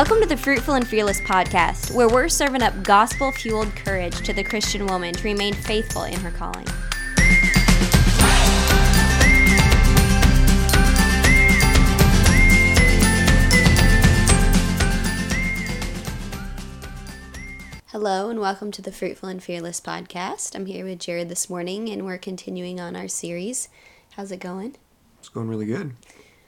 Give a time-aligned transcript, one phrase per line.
[0.00, 4.32] Welcome to the Fruitful and Fearless podcast, where we're serving up gospel fueled courage to
[4.32, 6.64] the Christian woman to remain faithful in her calling.
[17.88, 20.54] Hello, and welcome to the Fruitful and Fearless podcast.
[20.54, 23.68] I'm here with Jared this morning, and we're continuing on our series.
[24.12, 24.76] How's it going?
[25.18, 25.94] It's going really good.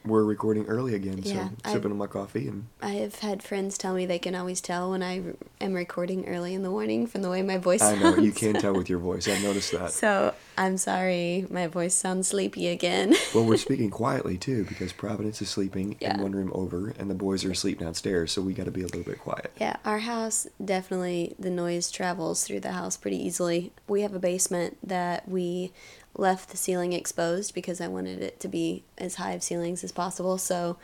[0.04, 3.42] We're recording early again, Yeah, so I- sipping on my coffee and I have had
[3.42, 5.22] friends tell me they can always tell when I
[5.60, 8.16] am recording early in the morning from the way my voice I sounds.
[8.16, 9.28] know you can tell with your voice.
[9.28, 9.92] I've noticed that.
[9.92, 13.14] So I'm sorry, my voice sounds sleepy again.
[13.34, 16.14] Well, we're speaking quietly too because Providence is sleeping Yeah.
[16.14, 18.32] in one room over, and the boys are asleep downstairs.
[18.32, 19.52] So we got to be a little bit quiet.
[19.60, 23.72] yeah, our house definitely the noise travels through the house pretty easily.
[23.88, 25.72] We have a basement that we
[26.16, 29.92] left the ceiling exposed because I wanted it to be as high of ceilings as
[29.92, 30.38] possible.
[30.38, 30.76] So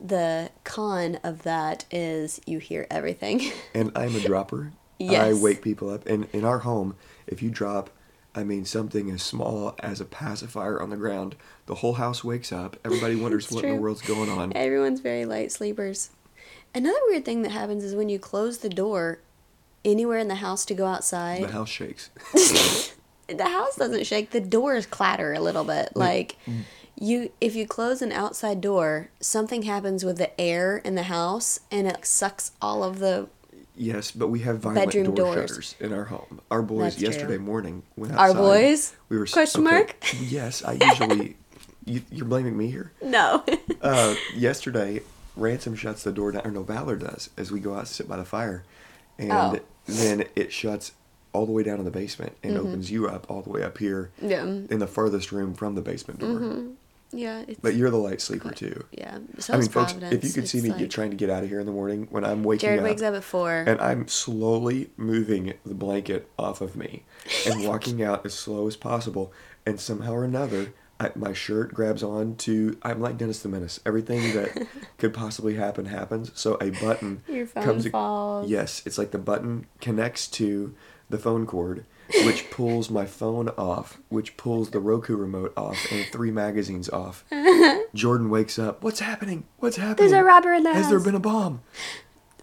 [0.00, 3.52] the con of that is you hear everything.
[3.74, 4.72] And I'm a dropper.
[5.00, 6.06] I wake people up.
[6.06, 7.90] And in our home, if you drop,
[8.34, 12.52] I mean something as small as a pacifier on the ground, the whole house wakes
[12.52, 12.76] up.
[12.84, 14.52] Everybody wonders what in the world's going on.
[14.54, 16.10] Everyone's very light sleepers.
[16.74, 19.20] Another weird thing that happens is when you close the door
[19.84, 21.42] anywhere in the house to go outside.
[21.42, 22.10] The house shakes.
[23.28, 26.62] the house doesn't shake the doors clatter a little bit like mm.
[26.98, 31.60] you if you close an outside door something happens with the air in the house
[31.70, 33.28] and it sucks all of the
[33.74, 35.48] Yes, but we have violent Bedroom door doors.
[35.50, 36.42] shutters in our home.
[36.50, 37.08] Our boys That's true.
[37.08, 38.28] yesterday morning went outside.
[38.28, 38.94] Our boys?
[39.08, 39.96] We were Question okay, mark?
[40.20, 41.36] Yes, I usually.
[41.86, 42.92] you, you're blaming me here.
[43.02, 43.42] no
[43.80, 45.00] Uh, yesterday,
[45.36, 48.06] Ransom shuts the door down, or no, Valor does, as we go out to sit
[48.06, 48.62] by the fire,
[49.18, 49.58] and Oh.
[49.86, 50.92] then it shuts
[51.32, 52.66] all the way down in the basement and Mm-hmm.
[52.66, 55.80] opens you up all the way up here yeah in the farthest room from the
[55.82, 56.64] basement door.
[57.12, 58.84] yeah it's, But you're the light sleeper too.
[58.92, 61.30] yeah so I mean, folks, if you could see me like- get trying to get
[61.30, 63.50] out of here in the morning when I'm waking jared up, wakes up at four
[63.66, 67.04] and I'm slowly moving the blanket off of me
[67.46, 69.32] and walking out as slow as possible.
[69.64, 72.76] And somehow or another, I, my shirt grabs on to.
[72.82, 73.78] I'm like Dennis the Menace.
[73.86, 74.66] Everything that
[74.98, 76.32] could possibly happen happens.
[76.34, 77.88] So a button Your phone comes.
[77.88, 78.50] falls.
[78.50, 80.74] Yes, it's like the button connects to
[81.12, 81.84] the phone cord,
[82.24, 87.24] which pulls my phone off, which pulls the Roku remote off, and three magazines off.
[87.94, 88.82] Jordan wakes up.
[88.82, 89.44] What's happening?
[89.58, 90.10] What's happening?
[90.10, 91.60] there's a robber in the Has house there been a bomb?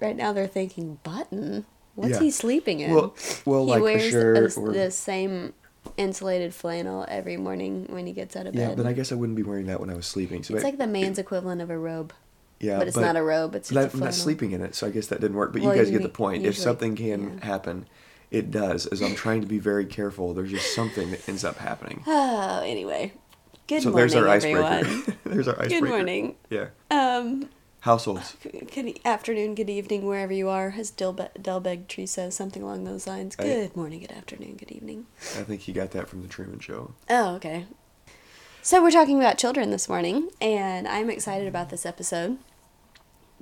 [0.01, 1.65] right now they're thinking button
[1.95, 2.19] what's Yeah.
[2.21, 3.13] he sleeping in Well,
[3.43, 5.53] well, he like wears a shirt or the same
[5.97, 9.15] insulated flannel every morning when he gets out of Yeah, bed but I guess I
[9.15, 10.43] wouldn't be wearing that when I was sleeping.
[10.43, 12.13] So It's it- like the man's equivalent of a robe,
[12.61, 13.55] yeah, but it's not a robe.
[13.55, 14.05] It's but just a I'm flannel.
[14.07, 15.51] not sleeping in it, so I guess that didn't work.
[15.51, 16.37] But Well, you guys you get the point.
[16.43, 17.45] if usually- something can yeah.
[17.45, 17.85] happen,
[18.31, 18.85] it does.
[18.87, 22.03] As I'm trying to be very careful, there's just something that ends up happening.
[22.07, 23.13] Oh, anyway.
[23.67, 24.63] Good so morning, there's our everyone.
[24.65, 25.17] icebreaker.
[25.29, 25.81] there's our icebreaker.
[25.85, 26.35] Good morning.
[26.49, 26.67] Yeah.
[26.89, 27.49] Um,
[27.81, 28.35] Households.
[28.43, 32.83] good e- afternoon, good evening, wherever you are, as Delbe- Delbeg Tree says, something along
[32.83, 33.35] those lines.
[33.39, 35.05] I- Good morning, good afternoon, good evening.
[35.37, 36.93] I think he got that from the Truman Show.
[37.09, 37.67] Oh, okay.
[38.61, 42.37] So we're talking about children this morning, and I'm excited about this episode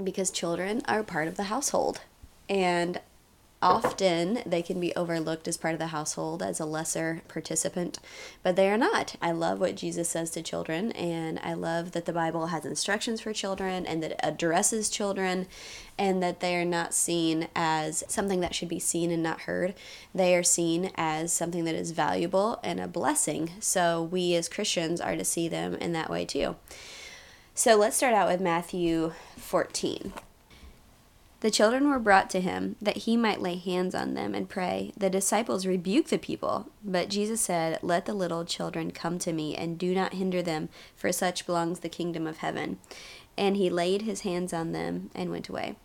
[0.04, 2.02] because children are part of the household.
[2.50, 3.02] And
[3.62, 7.97] often they can be overlooked as part of the household as a lesser participant,
[8.44, 9.16] but they are not.
[9.22, 13.22] I love what Jesus says to children, and I love that the Bible has instructions
[13.22, 15.47] for children and that it addresses children,
[15.97, 19.74] and that they are not seen as something that should be seen and not heard.
[20.13, 23.51] They are seen as something that is valuable and a blessing.
[23.59, 26.57] So we as Christians are to see them in that way too.
[27.56, 30.13] So let's start out with Matthew 14.
[31.40, 34.92] The children were brought to him that he might lay hands on them and pray.
[34.98, 39.56] The disciples rebuked the people, but Jesus said, Let the little children come to me,
[39.56, 42.80] and do not hinder them, for such belongs the kingdom of heaven.
[43.38, 45.75] And he laid his hands on them and went away.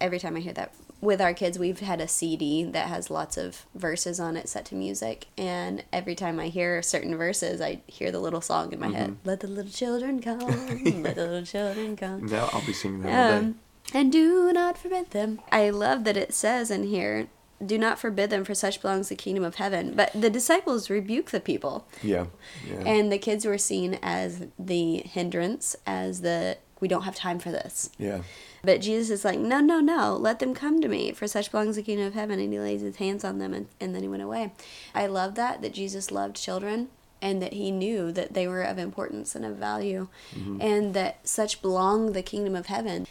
[0.00, 3.36] Every time I hear that with our kids, we've had a CD that has lots
[3.36, 5.26] of verses on it set to music.
[5.36, 9.10] And every time I hear certain verses, I hear the little song in my head
[9.10, 9.28] mm-hmm.
[9.28, 10.38] Let the little children come,
[11.02, 12.26] let the little children come.
[12.26, 13.58] Now I'll be singing that all um, day.
[13.92, 15.40] And do not forbid them.
[15.52, 17.28] I love that it says in here,
[17.64, 19.94] do not forbid them, for such belongs the kingdom of heaven.
[19.94, 22.26] But the disciples rebuke the people, Yeah.
[22.68, 22.80] Yeah.
[22.84, 27.50] and the kids were seen as the hindrance, as the we don't have time for
[27.50, 27.90] this.
[27.98, 28.22] yeah.
[28.62, 31.76] But Jesus is like, no, no, no, let them come to me, for such belongs
[31.76, 32.40] the kingdom of heaven.
[32.40, 34.52] And he lays his hands on them, and, and then he went away.
[34.94, 36.88] I love that, that Jesus loved children
[37.22, 40.60] and that he knew that they were of importance and of value, mm-hmm.
[40.60, 43.06] and that such belong the kingdom of heaven.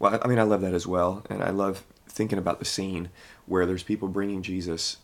[0.00, 3.10] Well, I mean, I love that as well, and I love thinking about the scene
[3.46, 4.96] where there's people bringing Jesus,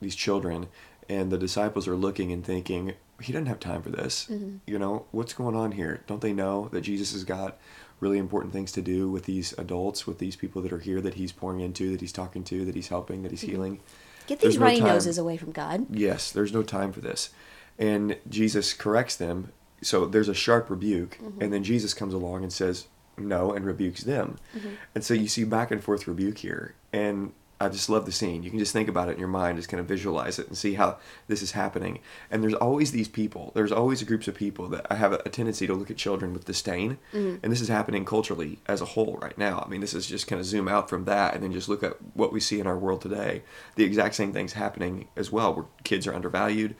[0.00, 0.68] these children,
[1.08, 4.28] and the disciples are looking and thinking, he doesn't have time for this.
[4.30, 4.56] Mm-hmm.
[4.66, 6.02] You know, what's going on here?
[6.06, 7.58] Don't they know that Jesus has got
[8.00, 11.14] really important things to do with these adults, with these people that are here that
[11.14, 13.80] he's pouring into, that he's talking to, that he's helping, that he's healing.
[14.26, 14.88] Get these no runny time.
[14.88, 15.86] noses away from God.
[15.90, 17.30] Yes, there's no time for this.
[17.78, 19.52] And Jesus corrects them.
[19.82, 22.86] So there's a sharp rebuke, and then Jesus comes along and says
[23.16, 24.36] no and rebukes them.
[24.56, 24.68] Mm-hmm.
[24.94, 26.74] And so you see back and forth rebuke here.
[26.92, 28.42] And I just love the scene.
[28.42, 30.58] You can just think about it in your mind, just kind of visualize it and
[30.58, 32.00] see how this is happening.
[32.30, 35.66] And there's always these people, there's always groups of people that I have a, tendency
[35.66, 36.98] to look at children with disdain.
[37.12, 37.38] Mm-hmm.
[37.42, 39.62] And this is happening culturally as a whole right now.
[39.64, 41.82] I mean, this is just kind of zoom out from that and then just look
[41.82, 43.42] at what we see in our world today.
[43.76, 46.74] The exact same thing's happening as well, where kids are undervalued,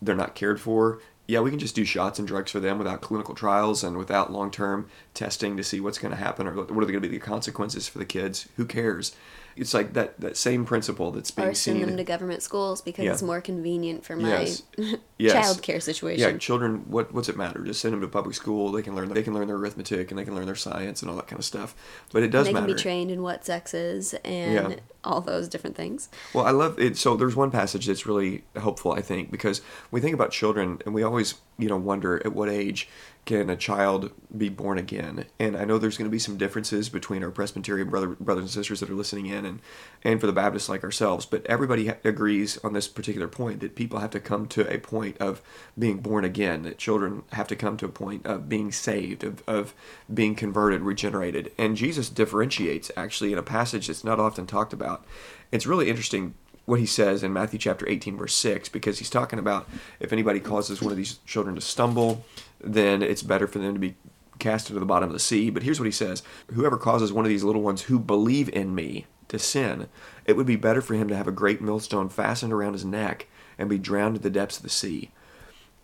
[0.00, 1.00] they're not cared for.
[1.30, 4.32] Yeah, we can just do shots and drugs for them without clinical trials and without
[4.32, 7.00] long term testing to see what's going to happen or what are they going to
[7.00, 8.48] be the consequences for the kids.
[8.56, 9.14] Who cares?
[9.56, 11.86] It's like that, that same principle that's being Or send seen.
[11.86, 13.12] them to government schools because Yeah.
[13.12, 14.62] it's more convenient for my Yes.
[15.20, 15.32] Yes.
[15.32, 16.38] child care yeah, situation.
[16.38, 16.84] children.
[16.90, 17.62] What what's it matter?
[17.64, 18.72] Just send them to public school.
[18.72, 19.08] They can learn.
[19.12, 21.38] They can learn their arithmetic and they can learn their science and all that kind
[21.38, 21.74] of stuff.
[22.12, 22.66] But it does they matter.
[22.66, 24.76] can be trained in what sex is and Yeah.
[25.04, 26.08] all those different things.
[26.34, 26.96] Well, I love it.
[26.96, 30.94] So there's one passage that's really helpful, I think, because we think about children and
[30.94, 32.88] we always, you know, wonder at what age
[33.26, 35.26] can a child be born again.
[35.38, 38.50] And I know there's going to be some differences between our Presbyterian brother, brothers and
[38.50, 39.60] sisters that are listening in, and
[40.02, 41.26] and for the Baptists like ourselves.
[41.26, 44.78] But everybody ha- agrees on this particular point that people have to come to a
[44.78, 45.42] point of
[45.78, 46.62] being born again.
[46.62, 49.74] That children have to come to a point of being saved, of of
[50.12, 51.52] being converted, regenerated.
[51.58, 55.04] And Jesus differentiates actually in a passage that's not often talked about.
[55.50, 56.34] It's really interesting
[56.70, 59.68] what he says in Matthew chapter 18 verse 6 because he's talking about
[59.98, 62.24] if anybody causes one of these children to stumble
[62.60, 63.96] then it's better for them to be
[64.38, 66.22] cast into the bottom of the sea but here's what he says
[66.52, 69.88] whoever causes one of these little ones who believe in me to sin
[70.24, 73.26] it would be better for him to have a great millstone fastened around his neck
[73.60, 75.10] and be drowned in the depths of the sea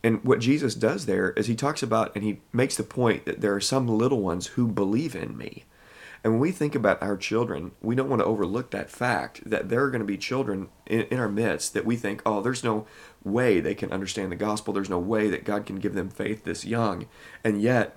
[0.06, 3.40] and what Jesus does there is he talks about and he makes the point that
[3.40, 5.64] there are some little ones who believe in me.
[6.22, 9.68] And when we think about our children, we don't want to overlook that fact that
[9.68, 12.62] there are going to be children in, in our midst that we think, oh, there's
[12.62, 12.86] no
[13.24, 14.72] way they can understand the gospel.
[14.72, 17.06] There's no way that God can give them faith this young.
[17.42, 17.96] And yet,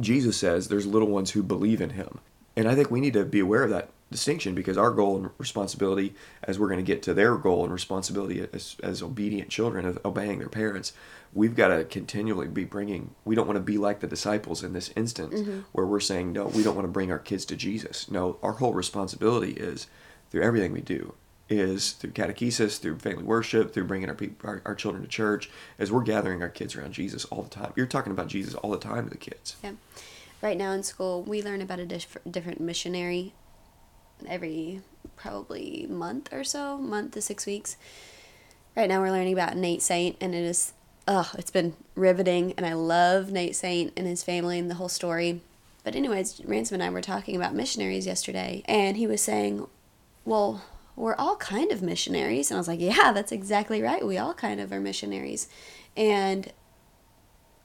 [0.00, 2.18] Jesus says there's little ones who believe in him.
[2.56, 5.30] And I think we need to be aware of that distinction because our goal and
[5.38, 9.86] responsibility, as we're going to get to their goal and responsibility as, as obedient children
[9.86, 10.92] of obeying their parents,
[11.32, 14.72] we've got to continually be bringing, we don't want to be like the disciples in
[14.72, 15.60] this instance mm-hmm.
[15.72, 18.10] where we're saying, no, we don't want to bring our kids to Jesus.
[18.10, 19.86] No, our whole responsibility is
[20.30, 21.14] through everything we do
[21.48, 25.50] is through catechesis, through family worship, through bringing our, people, our our children to church,
[25.80, 27.72] as we're gathering our kids around Jesus all the time.
[27.74, 29.56] You're talking about Jesus all the time to the kids.
[29.62, 29.72] Yeah.
[30.40, 33.34] Right now in school, we learn about a diff- different missionary
[34.28, 34.82] every
[35.16, 37.76] probably month or so, month to six weeks.
[38.76, 40.72] Right now, we're learning about Nate Saint, and it is,
[41.08, 44.88] oh, it's been riveting, and I love Nate Saint and his family and the whole
[44.88, 45.40] story.
[45.84, 49.66] But, anyways, Ransom and I were talking about missionaries yesterday, and he was saying,
[50.24, 50.62] well,
[50.96, 52.50] we're all kind of missionaries.
[52.50, 54.06] And I was like, yeah, that's exactly right.
[54.06, 55.48] We all kind of are missionaries.
[55.96, 56.52] And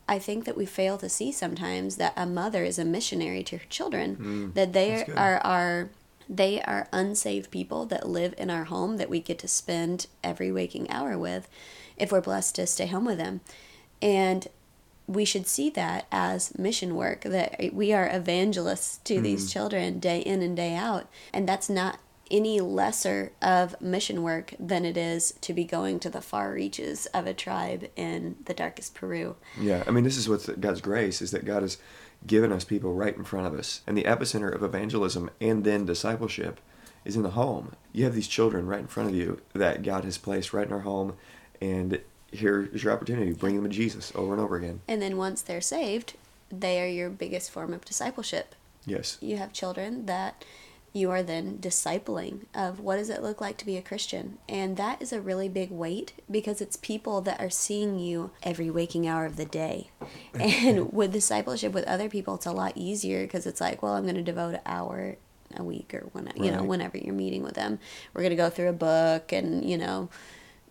[0.08, 3.58] I think that we fail to see sometimes that a mother is a missionary to
[3.58, 4.16] her children.
[4.16, 5.90] Mm, that they are are
[6.30, 10.52] they are unsaved people that live in our home that we get to spend every
[10.52, 11.48] waking hour with
[11.98, 13.42] if we're blessed to stay home with them.
[14.02, 14.48] And
[15.08, 19.24] we should see that as mission work that we are evangelists to hmm.
[19.24, 22.00] these children day in and day out and that's not
[22.32, 27.06] any lesser of mission work than it is to be going to the far reaches
[27.08, 29.36] of a tribe in the darkest Peru.
[29.60, 31.78] Yeah, I mean, this is what's God's grace is that God has
[32.28, 35.86] given us people right in front of us, and the epicenter of evangelism and then
[35.86, 36.60] discipleship
[37.04, 37.76] is in the home.
[37.94, 40.74] You have these children right in front of you that God has placed right in
[40.74, 41.16] our home,
[41.62, 42.02] and
[42.32, 44.82] here is your opportunity to bring them to Jesus over and over again.
[44.88, 46.16] And then once they're saved,
[46.52, 48.56] they are your biggest form of discipleship.
[48.86, 49.18] Yes.
[49.22, 50.44] You have children that
[50.96, 54.38] you are then discipling of what does it look like to be a Christian.
[54.48, 58.70] And that is a really big weight because it's people that are seeing you every
[58.70, 59.92] waking hour of the day.
[60.40, 64.04] And with discipleship with other people, it's a lot easier because it's like, well, I'm
[64.04, 65.18] going to devote an hour
[65.58, 67.80] a week or when you know whenever you're meeting with them
[68.14, 70.10] we're going to go through a book and you know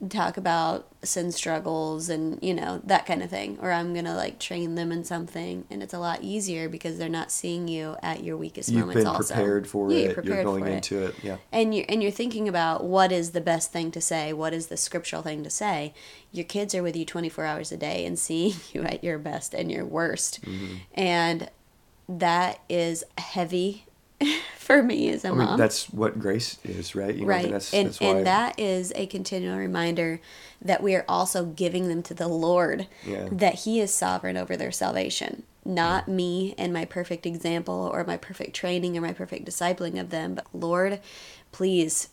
[0.09, 4.39] talk about sin struggles and you know that kind of thing or i'm gonna like
[4.39, 8.25] train them in something and it's a lot easier because they're not seeing you at
[8.25, 10.01] your weakest You've moments been also prepared for Yeah, it.
[10.01, 10.75] you're You're prepared going for it.
[10.75, 11.15] into it.
[11.23, 11.37] Yeah.
[11.53, 14.69] and you're and you're thinking about what is the best thing to say what is
[14.69, 15.93] the scriptural thing to say
[16.33, 19.55] your kids are with you 24 hours a day and seeing you at your best
[19.55, 20.75] and your worst Mm-hmm.
[20.95, 21.51] and
[22.09, 23.87] that is heavy
[24.59, 27.15] for me as a I mom mean, that's what grace is, right?
[27.15, 30.21] You know, right That's, and that's and that is a continual reminder
[30.63, 33.29] that we are also giving them to the lord Yeah.
[33.31, 36.17] that he is sovereign over their salvation not mm-hmm.
[36.17, 40.35] me and my perfect example or my perfect training or my perfect discipling of them,
[40.35, 41.01] but Lord,
[41.53, 42.09] please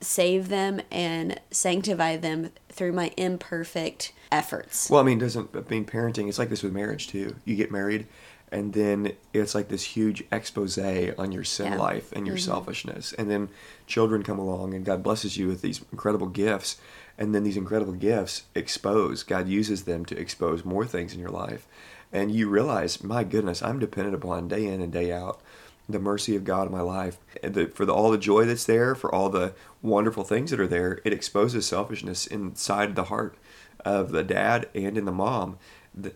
[0.00, 4.88] save them and sanctify them through my imperfect efforts.
[4.88, 6.28] Well, I mean, doesn't I mean parenting?
[6.28, 7.36] It's like this with marriage too.
[7.44, 8.06] You get married,
[8.52, 11.78] and then it's like this huge expose on your sin Yeah.
[11.78, 12.50] life and your mm-hmm.
[12.50, 13.48] selfishness, and then
[13.86, 16.76] children come along, and God blesses you with these incredible gifts,
[17.18, 19.22] and then these incredible gifts expose.
[19.22, 21.66] God uses them to expose more things in your life,
[22.12, 25.40] and you realize, my goodness, I'm dependent upon day in and day out
[25.88, 28.64] the mercy of God in my life, and the, for the, all the joy that's
[28.64, 29.52] there, for all the
[29.82, 33.36] wonderful things that are there, it exposes selfishness inside the heart
[33.84, 35.58] of the dad and in the mom.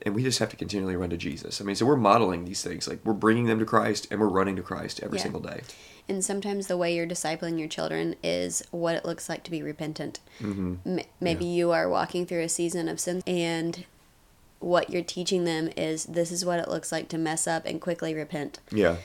[0.04, 1.61] And we just have to continually run to Jesus.
[1.61, 2.87] I mean, so we're modeling these things.
[2.87, 5.23] Like we're bringing them to Christ and we're running to Christ every Yeah.
[5.25, 5.62] single day.
[6.09, 9.62] And sometimes the way you're discipling your children is what it looks like to be
[9.62, 10.21] repentant.
[10.40, 10.99] Mm-hmm.
[10.99, 13.85] M- maybe you are walking through a season of sin, and
[14.61, 17.81] what you're teaching them is this is what it looks like to mess up and
[17.81, 18.61] quickly repent.
[18.71, 18.97] Yeah.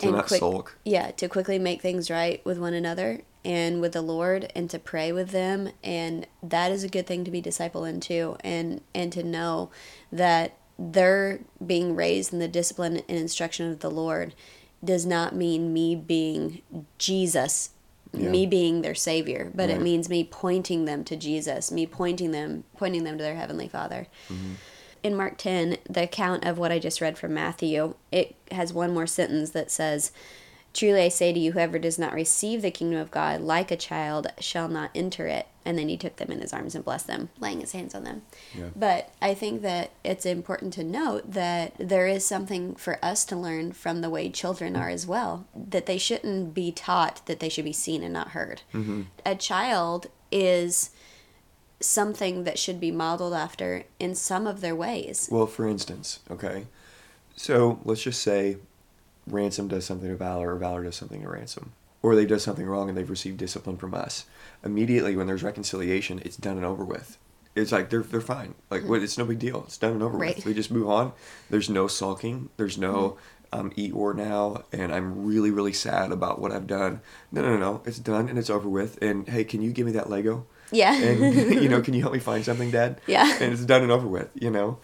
[0.00, 0.76] To and not quick, sulk.
[0.84, 4.78] Yeah, to quickly make things right with one another and with the Lord and to
[4.78, 9.12] pray with them and that is a good thing to be disciple into and and
[9.12, 9.70] to know
[10.12, 14.34] that they're being raised in the discipline and instruction of the Lord
[14.84, 16.62] does not mean me being
[16.98, 17.70] Jesus
[18.12, 18.30] Yeah.
[18.30, 22.64] me being their savior but it means me pointing them to Jesus me pointing them
[22.76, 24.52] pointing them to their heavenly father Mm-hmm.
[25.02, 28.92] in Mark 10, the account of what I just read from Matthew, it has one
[28.92, 30.10] more sentence that says,
[30.74, 33.76] Truly I say to you, whoever does not receive the kingdom of God like a
[33.76, 35.46] child shall not enter it.
[35.64, 38.04] And then he took them in his arms and blessed them, laying his hands on
[38.04, 38.22] them.
[38.56, 38.68] Yeah.
[38.74, 43.36] But I think that it's important to note that there is something for us to
[43.36, 45.46] learn from the way children are as well.
[45.54, 48.62] That they shouldn't be taught that they should be seen and not heard.
[48.72, 49.02] Mm-hmm.
[49.26, 50.90] A child is
[51.80, 55.28] something that should be modeled after in some of their ways.
[55.30, 56.66] Well, for instance, okay.
[57.36, 58.56] So let's just say
[59.32, 61.72] Ransom does something to Valor or Valor does something to Ransom.
[62.02, 64.24] Or they've done something wrong and they've received discipline from us.
[64.64, 67.18] Immediately when there's reconciliation, it's done and over with.
[67.56, 68.54] It's like they're they're fine.
[68.70, 69.64] Like what it's no big deal.
[69.66, 70.36] It's done and over Right.
[70.36, 70.46] with.
[70.46, 71.12] We just move on.
[71.50, 72.50] There's no sulking.
[72.56, 73.16] There's no
[73.52, 77.00] um, eat or now and I'm really, really sad about what I've done.
[77.32, 77.82] No no no no.
[77.84, 79.02] It's done and it's over with.
[79.02, 80.46] And hey, can you give me that Lego?
[80.70, 80.94] Yeah.
[80.94, 83.00] and you know, can you help me find something, Dad?
[83.08, 83.28] Yeah.
[83.40, 84.78] And it's done and over with, you know.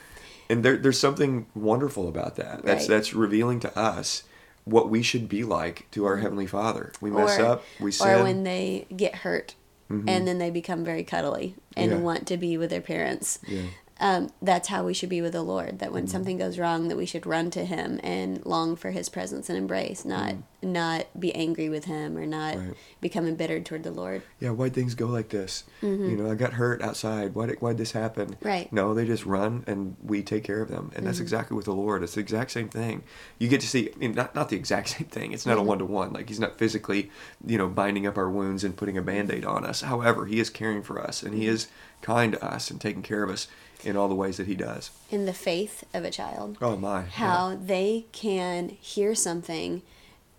[0.50, 2.64] And there, there's something wonderful about that.
[2.64, 2.88] That's Right.
[2.88, 4.24] that's revealing to us
[4.64, 6.92] what we should be like to our heavenly Father.
[7.00, 8.06] We mess or, up, we sin.
[8.09, 8.21] Mm-hmm.
[8.21, 9.54] or when they get hurt
[9.90, 11.99] and then they become very cuddly and Yeah.
[11.99, 13.38] want to be with their parents.
[13.47, 13.62] Yeah.
[14.00, 15.78] Um, that's how we should be with the Lord.
[15.78, 19.08] That when something goes wrong, that we should run to Him and long for His
[19.08, 22.72] presence and embrace, not not be angry with Him or not Right.
[23.00, 24.22] become embittered toward the Lord.
[24.40, 25.62] yeah, why'd things go like this?
[25.82, 27.34] You know, I got hurt outside.
[27.34, 28.30] Why did why'd this happen?
[28.30, 28.48] Mm-hmm.
[28.48, 28.66] Right.
[28.66, 28.76] Mm-hmm.
[28.76, 31.74] No, they just run and we take care of them, and that's exactly with the
[31.74, 32.02] Lord.
[32.02, 33.04] It's the exact same thing.
[33.38, 35.32] You get to see, I mean, not not the exact same thing.
[35.32, 35.68] It's not a Mm-hmm.
[35.68, 36.12] one to one.
[36.12, 37.10] Like He's not physically,
[37.46, 39.82] you know, binding up our wounds and putting a band aid on us.
[39.82, 41.42] However, He is caring for us, and Mm-hmm.
[41.42, 41.68] He is
[42.02, 43.48] kind to us and taking care of us
[43.84, 44.90] in all the ways that He does.
[45.10, 47.00] In the faith of a child, Oh my!
[47.00, 47.06] yeah.
[47.06, 49.82] how they can hear something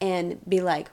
[0.01, 0.89] and be like,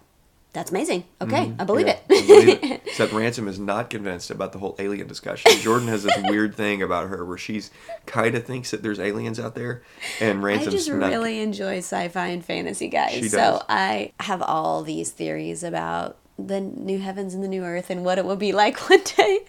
[0.53, 1.05] "That's amazing.
[1.21, 2.13] Okay, I believe Mm-hmm.
[2.13, 2.83] Yeah, it." I believe it.
[2.93, 5.51] Except Ransom is not convinced about the whole alien discussion.
[5.61, 7.71] Jordan has this weird thing about her where she's
[8.05, 9.83] kind of thinks that there's aliens out there,
[10.21, 11.09] and I just not.
[11.11, 13.13] really enjoy sci-fi and fantasy, guys.
[13.15, 13.63] She so.
[13.69, 18.19] I have all these theories about the new heavens and the new earth and what
[18.19, 19.41] it will be like one day.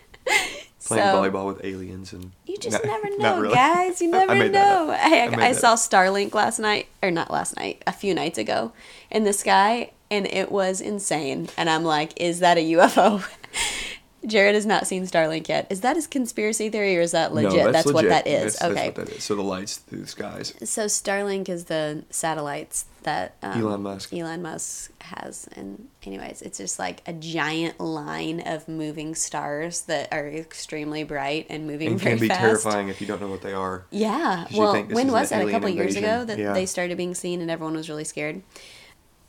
[0.86, 3.54] Playing so volleyball with aliens and you just No, never know, really.
[3.56, 4.02] guys.
[4.02, 4.90] You never that know.
[4.92, 5.76] I I, I saw.
[5.76, 8.72] Starlink last night, or not last night, a few nights ago,
[9.10, 11.50] in the sky, and it was insane.
[11.58, 13.24] And I'm like, is that a UFO?
[14.26, 15.68] Jared has not seen Starlink yet.
[15.70, 17.54] Is that his conspiracy theory, or is that legit?
[17.54, 18.10] No, that's, what legit.
[18.12, 18.54] that is.
[18.58, 18.74] That's, okay.
[18.88, 19.24] That's what that is.
[19.24, 20.54] So the lights through the skies.
[20.64, 24.14] So Starlink is the satellites that um, Elon Musk.
[24.14, 30.08] Elon Musk has, and anyways, it's just like a giant line of moving stars that
[30.14, 32.40] are extremely bright and moving And very can be fast.
[32.40, 33.86] terrifying if you don't know what they are.
[33.92, 34.48] Yeah.
[34.56, 35.46] Well, when was that?
[35.46, 36.54] A couple years ago that Yeah.
[36.54, 38.42] they started being seen and everyone was really scared.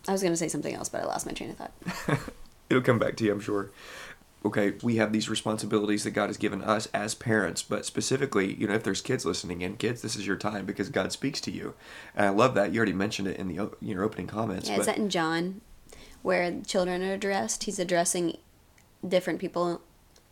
[0.07, 1.73] I was gonna say something else, but I lost my train of thought.
[2.71, 3.71] It'll come back to you, I'm sure.
[4.45, 8.67] Okay, we have these responsibilities that God has given us as parents, but specifically, you
[8.67, 11.51] know, if there's kids listening in, kids, this is your time because God speaks to
[11.51, 11.75] you.
[12.15, 12.73] And I love that.
[12.73, 14.69] You already mentioned it in the your opening comments.
[14.69, 15.63] Yeah, but is that in John,
[16.23, 17.65] where children are addressed?
[17.65, 18.37] He's addressing
[19.07, 19.81] different people.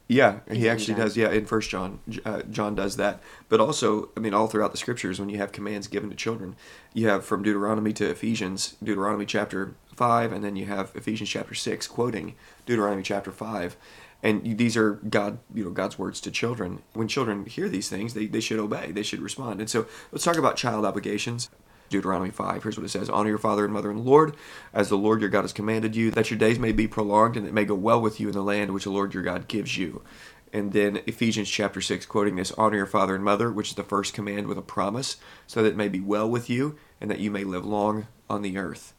[0.08, 1.16] Yeah, he actually does.
[1.16, 3.22] Yeah, in First John, uh, John does that.
[3.48, 6.54] But also, I mean, all throughout the scriptures, when you have commands given to children,
[6.92, 11.54] you have from Deuteronomy to Ephesians, Deuteronomy chapter five, and then you have Ephesians chapter
[11.54, 12.34] six, quoting
[12.66, 13.76] Deuteronomy chapter five,
[14.22, 16.82] and these are God, you know, God's words to children.
[16.92, 18.92] When children hear these things, they they should obey.
[18.92, 19.60] They should respond.
[19.60, 21.50] And so, let's talk about child obligations.
[21.92, 22.62] Deuteronomy 5.
[22.62, 24.34] Here's what it says Honor your father and mother and Lord,
[24.72, 27.46] as the Lord your God has commanded you, that your days may be prolonged and
[27.46, 29.76] it may go well with you in the land which the Lord your God gives
[29.76, 30.02] you.
[30.52, 33.82] And then Ephesians chapter 6, quoting this Honor your father and mother, which is the
[33.82, 37.20] first command with a promise, so that it may be well with you and that
[37.20, 38.92] you may live long on the earth.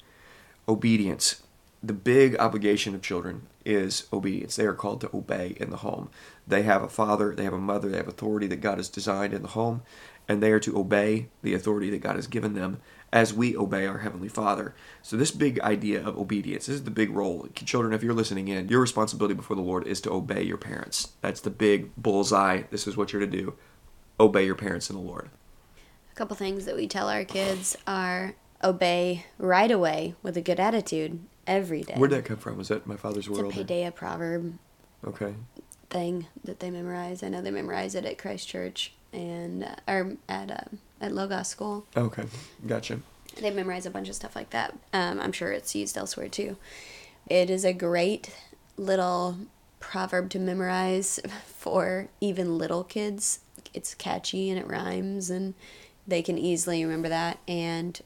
[0.67, 1.42] Obedience.
[1.85, 4.55] The big obligation of children is obedience.
[4.55, 6.09] They are called to obey in the home.
[6.47, 9.33] They have a father, they have a mother, they have authority that God has designed
[9.33, 9.81] in the home,
[10.27, 12.79] and they are to obey the authority that God has given them
[13.11, 14.73] as we obey our Heavenly Father.
[15.01, 17.47] So, this big idea of obedience this is the big role.
[17.53, 21.09] Children, if you're listening in, your responsibility before the Lord is to obey your parents.
[21.19, 22.63] That's the big bullseye.
[22.71, 23.55] This is what you're to do
[24.19, 25.29] obey your parents in the Lord.
[26.11, 30.59] A couple things that we tell our kids are obey right away with a good
[30.59, 31.93] attitude every day.
[31.95, 32.57] Where'd that come from?
[32.57, 33.53] Was that my father's it's world?
[33.53, 34.57] a Paideia proverb
[35.05, 35.33] Okay.
[35.89, 37.23] thing that they memorize.
[37.23, 41.47] I know they memorize it at Christ Church and uh, or at uh, at Logos
[41.49, 41.85] School.
[41.95, 42.23] Okay.
[42.65, 42.99] Gotcha.
[43.39, 44.77] They memorize a bunch of stuff like that.
[44.93, 46.57] Um, I'm sure it's used elsewhere too.
[47.27, 48.29] It is a great
[48.77, 49.37] little
[49.79, 53.39] proverb to memorize for even little kids.
[53.73, 55.55] It's catchy and it rhymes, and
[56.07, 57.39] they can easily remember that.
[57.47, 57.99] And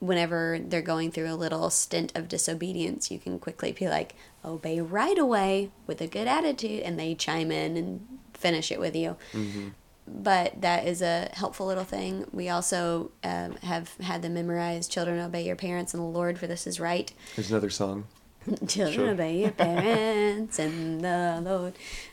[0.00, 4.80] whenever they're going through a little stint of disobedience, you can quickly be like, obey
[4.80, 9.16] right away with a good attitude, and they chime in and finish it with you
[9.32, 9.68] Mm-hmm.
[10.06, 12.26] but that is a helpful little thing.
[12.32, 16.46] We also um, have had them memorize "Children obey your parents and the Lord, for
[16.46, 18.04] this is right." There's another song.
[18.68, 19.10] Children Sure.
[19.10, 21.72] obey your parents and the Lord.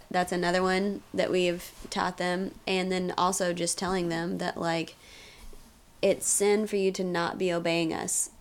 [0.10, 4.96] That's another one that we've taught them, and then also just telling them that like
[6.02, 8.32] it's sin for you to not be obeying us.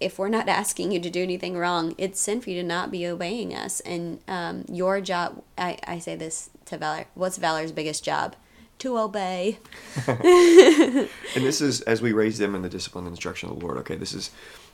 [0.00, 2.90] If we're not asking you to do anything wrong, it's sin for you to not
[2.90, 3.80] be obeying us.
[3.80, 8.36] And um, your job, I, I say this to Valor, what's Valor's biggest job?
[8.78, 9.58] To obey.
[10.06, 13.78] And this is as we raise them in the discipline and instruction of the Lord.
[13.78, 14.30] Okay, this is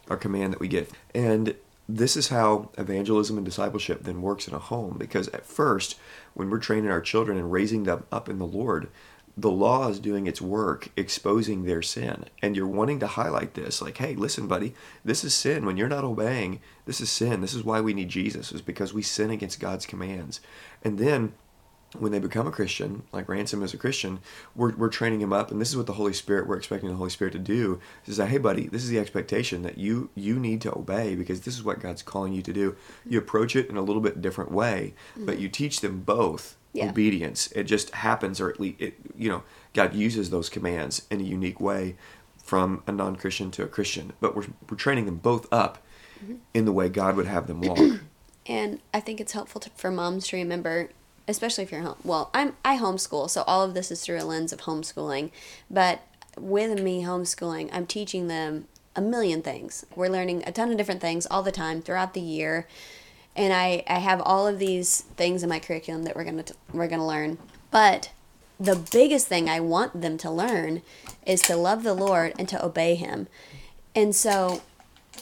[0.08, 0.90] our command that we get.
[1.14, 1.54] And
[1.88, 4.96] this is how evangelism and discipleship then works in a home.
[4.98, 5.98] Because at first,
[6.34, 8.88] when we're training our children and raising them up in the Lord,
[9.36, 12.24] the law is doing its work exposing their sin.
[12.42, 15.64] And you're wanting to highlight this like, hey, listen, buddy, this is sin.
[15.64, 17.40] When you're not obeying, this is sin.
[17.40, 20.40] This is why we need Jesus, is because we sin against God's commands.
[20.82, 21.32] And then
[21.98, 24.20] when they become a Christian, like Ransom is a Christian,
[24.54, 26.96] we're, we're training him up, and this is what the Holy Spirit, we're expecting the
[26.96, 30.38] Holy Spirit to do, is say, hey, buddy, this is the expectation that you you
[30.38, 32.76] need to obey because this is what God's calling you to do.
[33.04, 35.40] You approach it in a little bit different way, but mm.
[35.40, 36.88] you teach them both Yeah.
[36.90, 37.50] obedience.
[37.52, 39.42] It just happens, or at least, it, you know,
[39.74, 41.96] God uses those commands in a unique way
[42.44, 45.78] from a non-Christian to a Christian, but we're, we're training them both up
[46.22, 46.36] mm-hmm.
[46.54, 47.78] in the way God would have them walk.
[48.46, 50.88] And I think it's helpful to, for moms to remember,
[51.28, 51.98] especially if you're home.
[52.02, 55.30] Well, I'm I homeschool, so all of this is through a lens of homeschooling.
[55.70, 56.00] But
[56.36, 59.86] with me homeschooling, I'm teaching them a million things.
[59.94, 62.66] We're learning a ton of different things all the time throughout the year,
[63.40, 66.54] and I I have all of these things in my curriculum that we're gonna t-
[66.72, 67.38] we're gonna learn.
[67.70, 68.10] But
[68.58, 70.82] the biggest thing I want them to learn
[71.26, 73.26] is to love the Lord and to obey Him.
[73.96, 74.60] And so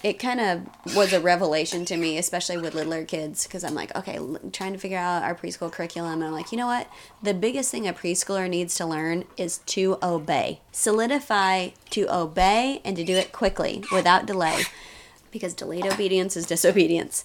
[0.03, 3.95] it kind of was a revelation to me, especially with littler kids, because I'm like,
[3.97, 6.15] okay, l- trying to figure out our preschool curriculum.
[6.15, 6.89] And I'm like, you know what?
[7.23, 10.61] The biggest thing a preschooler needs to learn is to obey.
[10.73, 14.65] Solidify to obey and to do it quickly without delay,
[15.31, 17.25] because delayed obedience is disobedience.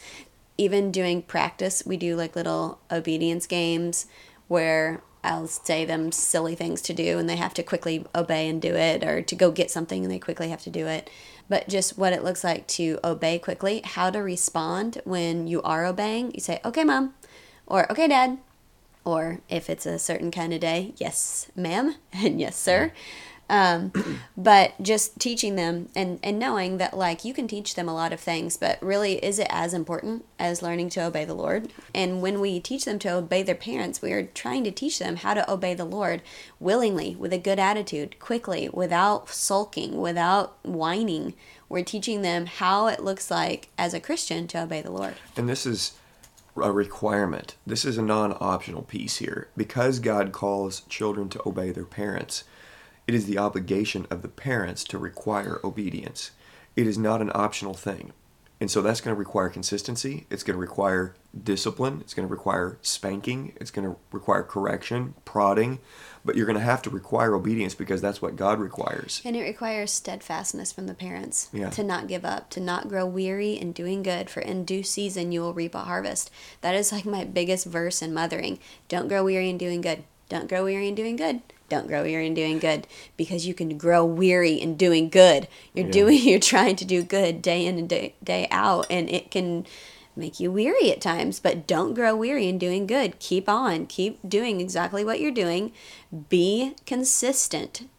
[0.58, 4.06] Even doing practice, we do like little obedience games
[4.48, 8.62] where I'll say them silly things to do and they have to quickly obey and
[8.62, 11.10] do it, or to go get something and they quickly have to do it.
[11.50, 15.86] But just what it looks like to obey quickly, how to respond when you are
[15.86, 16.34] obeying.
[16.34, 17.14] You say, okay, mom,
[17.66, 18.38] or okay, dad,
[19.06, 22.92] or if it's a certain kind of day, yes, ma'am, and yes, sir.
[23.54, 23.92] Um,
[24.36, 28.12] but just teaching them and, and knowing that like you can teach them a lot
[28.12, 31.72] of things, but really is it as important as learning to obey the Lord?
[31.94, 35.18] And when we teach them to obey their parents, we are trying to teach them
[35.18, 36.24] how to obey the Lord
[36.60, 41.36] willingly, with a good attitude, quickly, without sulking, without whining.
[41.70, 45.14] We're teaching them how it looks like as a Christian to obey the Lord.
[45.38, 45.94] And this is
[46.58, 47.56] a requirement.
[47.68, 49.50] This is a non optional piece here.
[49.56, 52.44] Because God calls children to obey their parents,
[53.08, 56.32] it is the obligation of the parents to require obedience.
[56.76, 58.14] It is not an optional thing.
[58.62, 60.26] And so that's going to require consistency.
[60.30, 61.98] It's going to require discipline.
[62.00, 63.52] It's going to require spanking.
[63.58, 65.80] It's going to require correction, prodding.
[66.24, 69.22] But you're going to have to require obedience because that's what God requires.
[69.26, 71.72] And it requires steadfastness from the parents Yeah.
[71.72, 75.34] to not give up, to not grow weary in doing good, for in due season
[75.34, 76.32] you will reap a harvest.
[76.62, 78.60] That is like my biggest verse in mothering.
[78.88, 80.06] Don't grow weary in doing good.
[80.30, 81.42] Don't grow weary in doing good.
[81.74, 85.48] Don't grow weary in doing good because you can grow weary in doing good.
[85.74, 85.92] You're Yeah.
[85.92, 89.66] doing you're trying to do good day in and day, day out and it can
[90.16, 93.18] make you weary at times, but don't grow weary in doing good.
[93.18, 93.88] Keep on.
[93.88, 95.72] Keep doing exactly what you're doing.
[96.30, 97.90] Be consistent.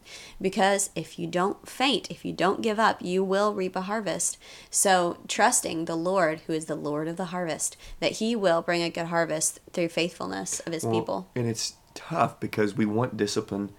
[0.40, 4.36] Because if you don't faint, if you don't give up, you will reap a harvest.
[4.70, 8.82] So, trusting the Lord, who is the Lord of the harvest, that He will bring
[8.82, 11.28] a good harvest through faithfulness of His Well, people.
[11.34, 13.70] And it's tough because we want discipline.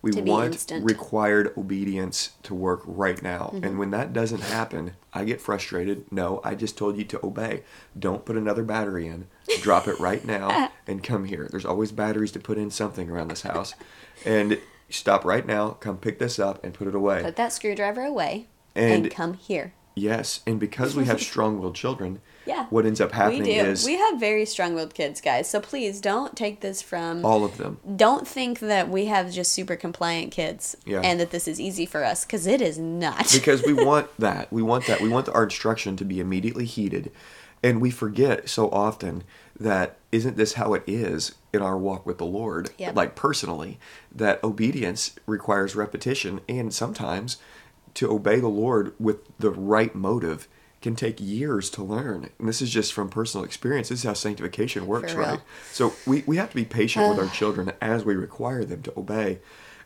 [0.00, 0.84] We want instant.
[0.84, 3.50] required obedience to work right now.
[3.52, 3.64] Mm-hmm.
[3.64, 6.10] And when that doesn't happen, I get frustrated.
[6.12, 7.64] No, I just told you to obey.
[7.98, 9.26] Don't put another battery in.
[9.60, 11.48] Drop it right now and come here.
[11.50, 13.74] There's always batteries to put in something around this house.
[14.24, 17.22] And stop right now, come pick this up and put it away.
[17.22, 19.74] Put that screwdriver away and, And- come here.
[19.96, 22.66] Yes, and because we have strong-willed children, Yeah.
[22.70, 23.60] what ends up happening we do.
[23.60, 25.48] is we have very strong-willed kids, guys.
[25.50, 27.78] So please don't take this from all of them.
[27.96, 31.00] don't think that we have just super compliant kids Yeah.
[31.04, 33.30] and that this is easy for us because it is not.
[33.32, 34.52] because we want that.
[34.52, 35.00] We want that.
[35.00, 37.12] We want our instruction to be immediately heeded.
[37.62, 39.24] And we forget so often
[39.58, 42.70] that isn't this how it is in our walk with the Lord?
[42.78, 42.94] Yep.
[42.96, 43.78] Like personally,
[44.14, 47.36] that obedience requires repetition and sometimes
[47.94, 50.46] to obey the Lord with the right motive
[50.80, 52.30] can take years to learn.
[52.38, 53.88] And this is just from personal experience.
[53.88, 55.40] This is how sanctification works, right?
[55.72, 58.92] So we, we have to be patient with our children as we require them to
[58.96, 59.40] obey.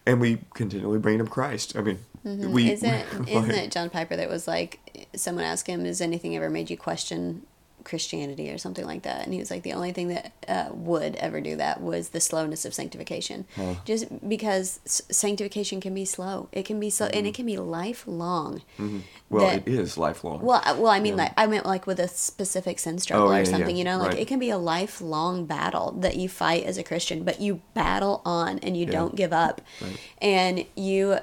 [0.04, 1.76] And we continually bring them Christ.
[1.76, 2.52] I mean, mm-hmm.
[2.52, 6.34] we isn't like- isn't it John Piper that was like someone asked him, "Has anything
[6.34, 7.46] ever made you question
[7.84, 11.16] Christianity or something like that?" And he was like, "The only thing that uh, would
[11.16, 13.46] ever do that was the slowness of sanctification,
[13.84, 16.48] just because s- sanctification can be slow.
[16.52, 18.62] It can be slow, and it can be lifelong.
[18.78, 19.00] Mm-hmm.
[19.30, 20.40] Well, that- it is lifelong.
[20.42, 23.30] Well, I- well, I mean, like I meant like with a specific sin struggle Oh,
[23.32, 23.76] yeah, or yeah, something.
[23.76, 24.18] You know, like right.
[24.20, 28.22] it can be a lifelong battle that you fight as a Christian, but you battle
[28.24, 29.96] on and you don't give up, Right.
[30.20, 31.18] and you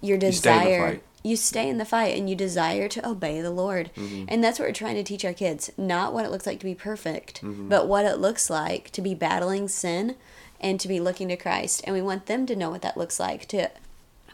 [0.00, 1.00] your You stay in the desire.
[1.24, 4.26] You stay in the fight and you desire to obey the Lord, Mm-hmm.
[4.28, 5.70] and that's what we're trying to teach our kids.
[5.76, 7.68] Not what it looks like to be perfect, Mm-hmm.
[7.68, 10.16] but what it looks like to be battling sin
[10.60, 13.18] and to be looking to Christ, and we want them to know what that looks
[13.18, 13.70] like to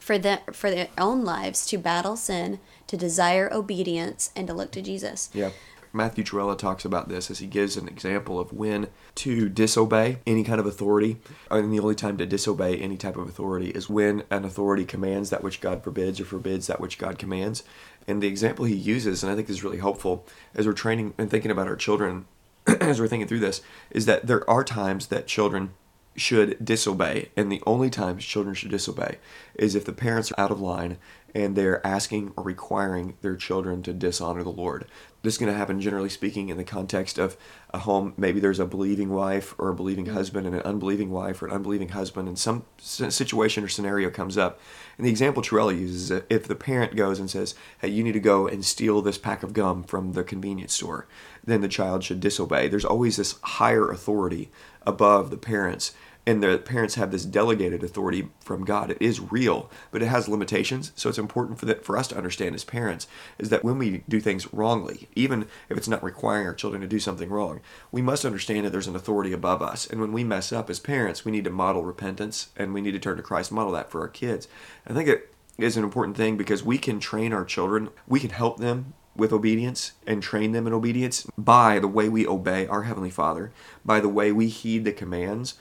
[0.00, 4.70] for the for their own lives to battle sin, to desire obedience, and to look
[4.72, 5.28] to Jesus.
[5.32, 5.50] Yeah.
[5.92, 10.44] Matthew Trewhella talks about this as he gives an example of when to disobey any
[10.44, 11.18] kind of authority.
[11.50, 15.30] And the only time to disobey any type of authority is when an authority commands
[15.30, 17.64] that which God forbids or forbids that which God commands.
[18.06, 21.30] And the example he uses, and I think is really helpful as we're training and
[21.30, 22.26] thinking about our children,
[22.80, 25.72] as we're thinking through this, is that there are times that children
[26.16, 27.30] should disobey.
[27.36, 29.18] And the only times children should disobey
[29.54, 30.98] is if the parents are out of line
[31.34, 34.86] and they're asking or requiring their children to dishonor the Lord.
[35.22, 37.36] This is going to happen, generally speaking, in the context of
[37.74, 38.14] a home.
[38.16, 40.14] Maybe there's a believing wife or a believing mm-hmm.
[40.14, 44.38] husband and an unbelieving wife or an unbelieving husband, and some situation or scenario comes
[44.38, 44.58] up.
[44.96, 48.12] And the example Trewhella uses is if the parent goes and says, Hey, you need
[48.12, 51.06] to go and steal this pack of gum from the convenience store,
[51.44, 52.68] then the child should disobey.
[52.68, 54.50] There's always this higher authority
[54.86, 55.92] above the parents
[56.26, 58.90] and the parents have this delegated authority from God.
[58.90, 60.92] It is real, but it has limitations.
[60.94, 63.06] So it's important for that for us to understand as parents
[63.38, 66.88] is that when we do things wrongly, even if it's not requiring our children to
[66.88, 69.86] do something wrong, we must understand that there's an authority above us.
[69.86, 72.92] And when we mess up as parents, we need to model repentance and we need
[72.92, 74.46] to turn to Christ, model that for our kids.
[74.86, 78.30] I think it is an important thing because we can train our children, we can
[78.30, 82.84] help them with obedience and train them in obedience by the way we obey our
[82.84, 83.52] Heavenly Father,
[83.84, 85.54] by the way we heed the commands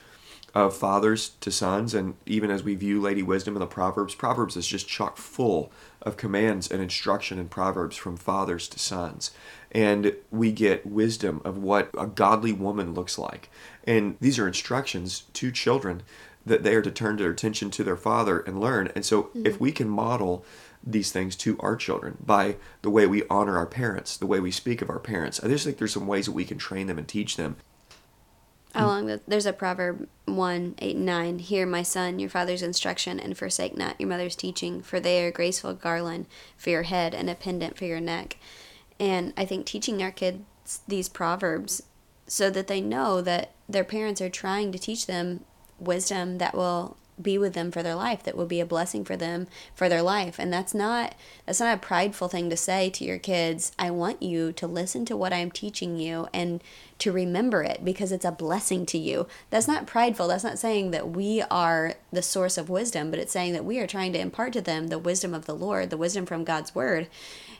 [0.54, 4.56] of fathers to sons, and even as we view Lady Wisdom in the Proverbs, Proverbs
[4.56, 5.70] is just chock full
[6.02, 9.30] of commands and instruction in Proverbs from fathers to sons.
[9.70, 13.48] And we get wisdom of what a godly woman looks like.
[13.84, 16.02] And these are instructions to children
[16.44, 18.90] that they are to turn their attention to their father and learn.
[18.94, 19.64] And so if mm-hmm.
[19.64, 20.44] we can model
[20.82, 24.50] these things to our children by the way we honor our parents, the way we
[24.50, 26.98] speak of our parents, I just think there's some ways that we can train them
[26.98, 27.56] and teach them
[28.74, 31.40] Along the, there's a proverb one eight and nine.
[31.40, 35.28] Hear, my son, your father's instruction, and forsake not your mother's teaching, for they are
[35.28, 38.36] a graceful garland for your head and a pendant for your neck.
[39.00, 41.82] And I think teaching our kids these proverbs
[42.28, 45.44] so that they know that their parents are trying to teach them
[45.80, 49.16] wisdom that will be with them for their life that will be a blessing for
[49.16, 50.38] them for their life.
[50.38, 51.14] And that's not
[51.46, 55.04] that's not a prideful thing to say to your kids i want you to listen
[55.04, 56.62] to what i'm teaching you and
[56.98, 59.26] to remember it because it's a blessing to you.
[59.48, 60.28] That's not prideful.
[60.28, 63.78] That's not saying that we are the source of wisdom but it's saying that we
[63.78, 66.74] are trying to impart to them the wisdom of the lord the wisdom from god's
[66.74, 67.08] word.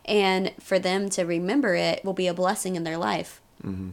[0.05, 3.41] And for them to remember it will be a blessing in their life.
[3.65, 3.91] Mm-hmm.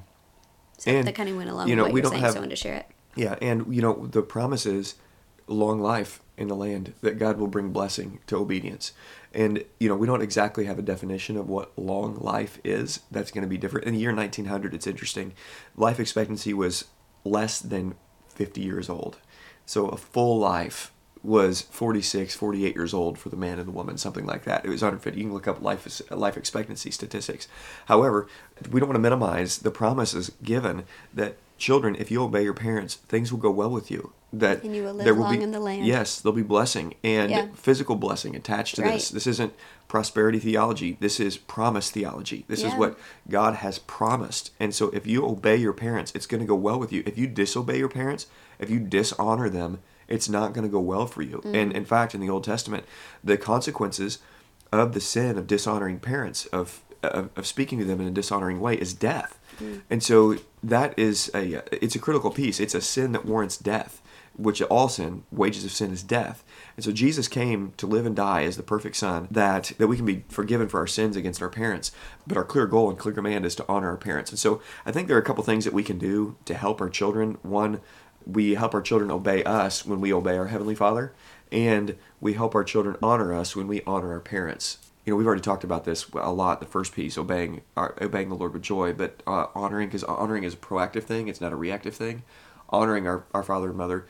[0.78, 2.34] so And, that kind of went along you with what we you're don't saying have-
[2.34, 2.86] so i wanted to share it.
[3.16, 4.94] Yeah, and you know the promise is
[5.48, 8.92] long life in the land, that God will bring blessing to obedience.
[9.34, 13.02] And, you know, we don't exactly have a definition of what long life is.
[13.12, 13.88] That's going to be different.
[13.88, 15.34] In the year 1900, it's interesting.
[15.76, 16.86] Life expectancy was
[17.24, 17.96] less than
[18.30, 19.18] 50 years old.
[19.66, 20.92] So a full life
[21.24, 24.64] was 46, 48 years old for the man and the woman, something like that.
[24.64, 25.20] It was 150.
[25.20, 27.48] You can look up life life expectancy statistics.
[27.88, 28.28] However,
[28.72, 32.96] we don't want to minimize the promises given that children, if you obey your parents,
[32.96, 34.14] things will go well with you.
[34.34, 35.86] That And you will live there will long be, in the land.
[35.86, 37.48] Yes, there'll be blessing and Yeah.
[37.56, 38.90] physical blessing attached to this.
[38.90, 39.14] Right.
[39.14, 39.54] This isn't
[39.88, 40.98] prosperity theology.
[41.00, 42.44] This is promise theology.
[42.48, 44.52] This is what God has promised.
[44.60, 47.04] And so if you obey your parents, it's going to go well with you.
[47.06, 48.28] If you disobey your parents,
[48.60, 51.42] if you dishonor them, it's not going to go well for you.
[51.46, 51.78] And mm-hmm.
[51.78, 52.84] in fact, in the Old Testament,
[53.24, 54.20] the consequences
[54.72, 58.60] of the sin of dishonoring parents, of of, of speaking to them in a dishonoring
[58.60, 59.40] way, is death.
[59.60, 59.82] Mm.
[59.90, 62.60] And so that is a it's a critical piece.
[62.60, 64.02] It's a sin that warrants death,
[64.36, 66.44] which all sin, wages of sin is death.
[66.76, 69.96] And so Jesus came to live and die as the perfect son that that we
[69.96, 71.92] can be forgiven for our sins against our parents.
[72.28, 74.32] But our clear goal and clear command is to honor our parents.
[74.32, 76.80] And so I think there are a couple things that we can do to help
[76.82, 77.38] our children.
[77.42, 77.82] One,
[78.26, 81.14] we help our children obey us when we obey our heavenly Father,
[81.52, 84.80] and we help our children honor us when we honor our parents.
[85.08, 86.60] You know, we've already talked about this a lot.
[86.60, 90.44] The first piece, obeying, our, obeying the Lord with joy, but uh, honoring, because honoring
[90.44, 92.24] is a proactive thing; it's not a reactive thing.
[92.68, 94.06] Honoring our, our father and mother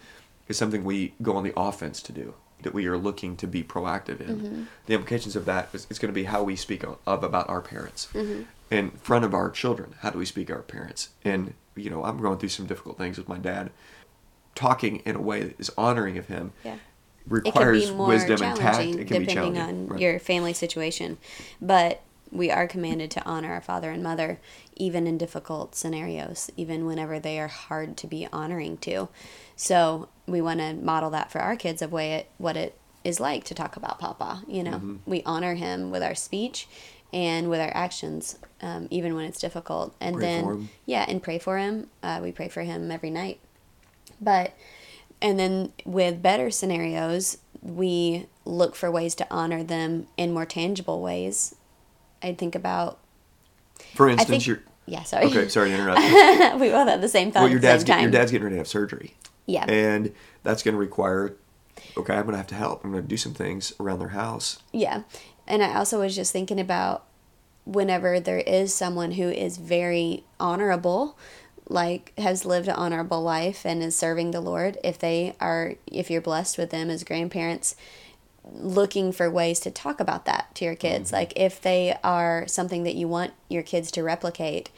[0.48, 2.34] is something we go on the offense to do,
[2.64, 4.40] that we are looking to be proactive in.
[4.40, 4.64] Mm-hmm.
[4.88, 7.48] The implications of that is it's going to be how we speak of, of about
[7.48, 8.44] our parents mm-hmm.
[8.72, 9.94] in front of our children.
[10.00, 11.10] How do we speak our parents?
[11.24, 13.70] And you know, I'm going through some difficult things with my dad.
[14.56, 16.78] Talking in a way that is honoring of him Yeah.
[17.28, 18.76] It requires can be more wisdom and tact.
[18.78, 19.62] challenging It can be depending challenging.
[19.86, 20.00] on Right.
[20.02, 21.18] your family situation.
[21.62, 24.40] But we are commanded to honor our father and mother
[24.76, 29.08] even in difficult scenarios, even whenever they are hard to be honoring to.
[29.56, 33.20] So we want to model that for our kids of way it what it is
[33.20, 34.44] like to talk about Papa.
[34.48, 34.96] You know, Mm-hmm.
[35.06, 36.68] we honor him with our speech
[37.14, 39.96] and with our actions, um, even when it's difficult.
[40.02, 40.70] And Pray then for him.
[40.86, 41.88] yeah, and pray for him.
[42.04, 43.40] Uh, we pray for him every night.
[44.20, 44.52] But
[45.22, 51.02] and then with better scenarios, we look for ways to honor them in more tangible
[51.02, 51.56] ways.
[52.22, 53.00] I think about
[53.94, 55.26] For instance, think your yeah, sorry.
[55.26, 55.50] okay.
[55.50, 56.00] Sorry to interrupt.
[56.60, 58.60] we both had the same thought well, your dad's get, your dad's getting ready to
[58.60, 59.16] have surgery.
[59.46, 59.66] Yeah.
[59.68, 61.36] And that's going to require.
[61.98, 62.84] Okay, I'm going to have to help.
[62.84, 64.60] I'm going to do some things around their house.
[64.72, 65.04] Yeah.
[65.46, 67.06] And I also was just thinking about
[67.66, 71.18] whenever there is someone who is very honorable,
[71.70, 76.10] like has lived an honorable life and is serving the Lord, if they are, if
[76.10, 77.76] you're blessed with them as grandparents,
[78.54, 81.10] looking for ways to talk about that to your kids.
[81.10, 81.16] Mm-hmm.
[81.18, 84.70] Like if they are something that you want your kids to replicate,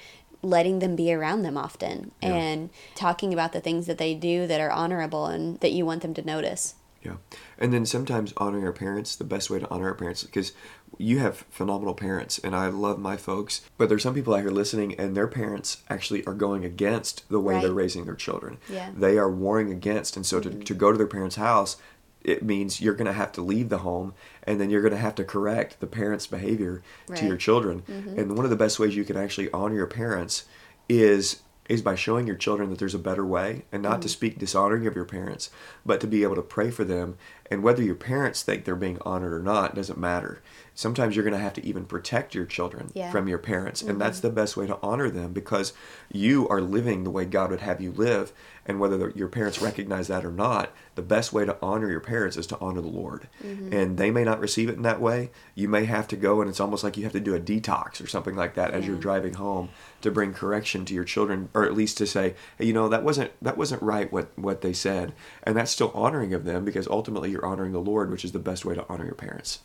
[0.42, 2.30] letting them be around them often Yeah.
[2.30, 6.02] and talking about the things that they do that are honorable and that you want
[6.02, 6.76] them to notice.
[7.04, 7.18] Yeah.
[7.58, 10.54] And then sometimes honoring our parents, the best way to honor our parents, because
[11.00, 13.62] you have phenomenal parents, and I love my folks.
[13.78, 17.40] But there's some people out here listening, and their parents actually are going against the
[17.40, 18.58] way they're raising their children.
[18.70, 18.92] Yeah.
[18.96, 20.18] They are warring against.
[20.18, 20.60] And so to, mm-hmm.
[20.60, 21.78] to go to their parents' house,
[22.22, 24.98] it means you're going to have to leave the home, and then you're going to
[24.98, 26.84] have to correct the parents' behavior
[27.16, 27.40] to your Right.
[27.40, 27.84] children.
[27.90, 28.20] Mm-hmm.
[28.20, 30.44] And one of the best ways you can actually honor your parents
[30.90, 34.14] is is by showing your children that there's a better way and not to mm-hmm.
[34.14, 35.52] speak dishonoring of your parents
[35.86, 37.16] but to be able to pray for them
[37.50, 40.42] and whether your parents think they're being honored or not doesn't matter.
[40.76, 43.12] Sometimes you're going to have to even protect your children Yeah.
[43.12, 44.28] from your parents and that's mm-hmm.
[44.28, 45.74] the best way to honor them because
[46.12, 48.32] you are living the way god would have you live
[48.66, 52.00] and whether the- your parents recognize that or not the best way to honor your
[52.02, 53.30] parents is to honor the lord.
[53.42, 53.74] Mm-hmm.
[53.74, 55.32] And they may not receive it in that way.
[55.56, 58.04] You may have to go and it's almost like you have to do a detox
[58.04, 59.70] or something like that as you're driving home
[60.02, 63.04] to bring correction to your children or at least to say hey, you know that
[63.04, 65.14] wasn't that wasn't right what what they said.
[65.44, 68.40] And that's still honoring of them because ultimately you're honoring the lord which is the
[68.40, 69.60] best way to honor your parents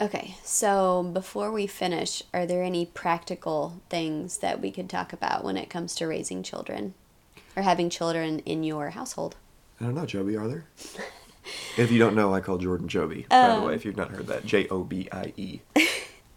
[0.00, 5.44] Okay, so before we finish, are there any practical things that we could talk about
[5.44, 6.94] when it comes to raising children
[7.54, 9.36] or having children in your household?
[9.80, 10.64] i don't know joby are there
[11.76, 14.10] if you don't know i call jordan joby by the Um, way if you've not
[14.10, 15.60] heard that j-o-b-i-e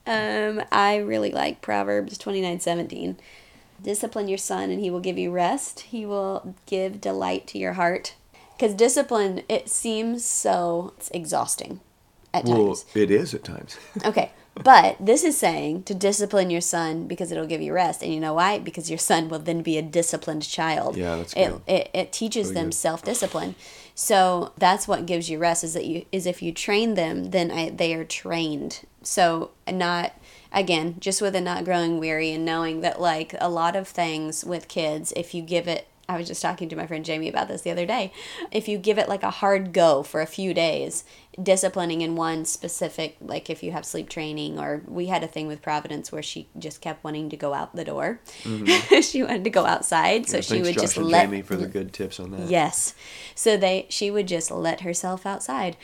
[0.06, 3.18] Um, I really like Proverbs twenty nine seventeen.
[3.84, 5.82] Discipline your son, and he will give you rest.
[5.82, 8.14] He will give delight to your heart.
[8.58, 11.80] Because discipline, it seems so exhausting
[12.34, 12.58] at times.
[12.58, 14.32] well it is at times Okay,
[14.64, 18.20] but this is saying to discipline your son because it'll give you rest, and you
[18.20, 18.60] know why?
[18.60, 20.98] Because your son will then be a disciplined child.
[20.98, 21.50] Yeah, that's it.
[21.50, 21.62] good.
[21.68, 23.56] It, it teaches Really them self discipline.
[23.94, 25.64] So that's what gives you rest.
[25.64, 28.82] Is that you is if you train them, then I, they are trained.
[29.04, 30.14] So not
[30.52, 34.44] again just with a not growing weary and knowing that like a lot of things
[34.44, 37.50] with kids, if you give it I was just talking to my friend Jamie about
[37.50, 38.14] this the other day.
[38.52, 41.04] If you give it like a hard go for a few days,
[41.42, 45.48] disciplining in one specific, like if you have sleep training, or we had a thing
[45.48, 48.22] with Providence where she just kept wanting to go out the door.
[48.44, 49.02] Mm-hmm.
[49.02, 51.58] she wanted to go outside, so yeah, she would Josh just and let Jamie for
[51.58, 52.50] the good tips on that.
[52.50, 52.96] Yes.
[53.36, 55.76] So they she would just let herself outside.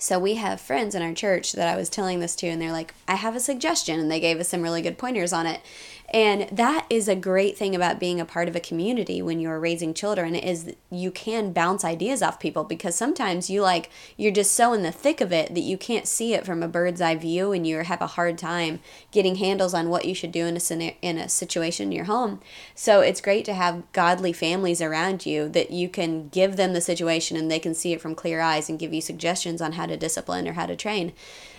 [0.00, 2.72] So we have friends in our church that I was telling this to and they're
[2.72, 5.60] like, "I have a suggestion." And they gave us some really good pointers on it.
[6.10, 9.60] And that is a great thing about being a part of a community when you're
[9.60, 14.52] raising children is you can bounce ideas off people because sometimes you like you're just
[14.52, 17.14] so in the thick of it that you can't see it from a bird's eye
[17.14, 20.56] view and you have a hard time getting handles on what you should do in
[20.56, 22.40] a in a situation in your home.
[22.74, 26.80] So it's great to have godly families around you that you can give them the
[26.80, 29.84] situation and they can see it from clear eyes and give you suggestions on how
[29.84, 31.12] to discipline or how to train.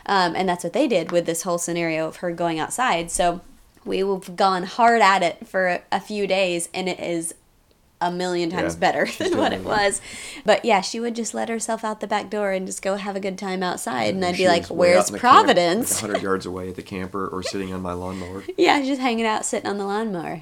[0.08, 3.12] Um, and that's what they did with this whole scenario of her going outside.
[3.12, 3.42] So
[3.86, 7.34] we've gone hard at it for a few days and it is
[8.02, 10.02] a million times yeah, better than what it was.
[10.46, 13.16] But yeah, she would just let herself out the back door and just go have
[13.16, 14.14] a good time outside.
[14.16, 16.00] And, and I'd be like, Where's Providence?
[16.00, 18.44] Camp, like 100 yards away at the camper or sitting on my lawnmower.
[18.58, 20.42] yeah, just hanging out, sitting on the lawnmower.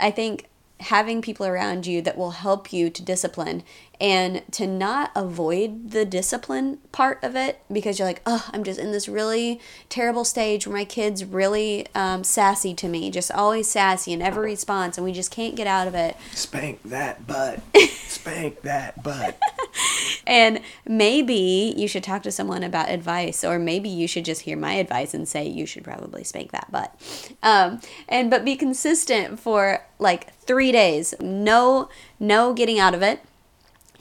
[0.00, 0.48] I think
[0.80, 3.62] having people around you that will help you to discipline
[4.00, 8.78] and to not avoid the discipline part of it because you're like, oh, I'm just
[8.78, 13.68] in this really terrible stage where my kid's really um, sassy to me, just always
[13.68, 16.16] sassy in every response, and we just can't get out of it.
[16.32, 17.60] Spank that butt.
[17.88, 19.36] Spank that butt.
[20.26, 24.56] and maybe you should talk to someone about advice, or maybe you should just hear
[24.56, 26.94] my advice and say you should probably spank that butt.
[27.42, 31.14] Um, and but be consistent for like three days.
[31.20, 33.20] No, no getting out of it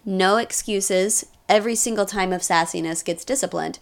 [0.08, 1.26] no excuses.
[1.50, 3.78] Every single time of sassiness gets disciplined.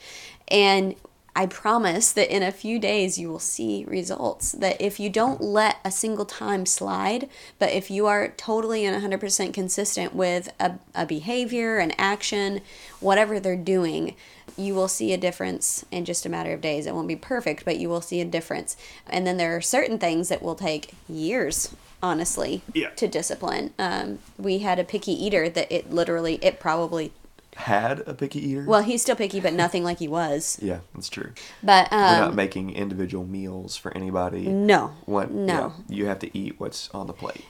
[0.47, 0.95] And
[1.35, 4.53] I promise that in a few days you will see results.
[4.53, 9.03] That if you don't let a single time slide, but if you are totally and
[9.03, 12.61] 100% consistent with a, a behavior, an action,
[13.01, 14.15] whatever they're doing,
[14.57, 16.85] you will see a difference in just a matter of days.
[16.85, 18.77] It won't be perfect, but you will see a difference.
[19.07, 22.89] And then there are certain things that will take years honestly yeah.
[22.89, 27.11] to discipline um, we had a picky eater that it literally it probably
[27.55, 28.65] had a picky eater?
[28.65, 30.59] Well he's still picky but nothing like he was.
[30.65, 31.31] Yeah that's true.
[31.61, 34.47] But um, we're not making individual meals for anybody.
[34.47, 34.93] No.
[35.05, 35.73] What no.
[35.87, 37.45] you, you have to eat what's on the plate.